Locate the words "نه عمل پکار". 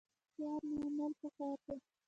0.71-1.57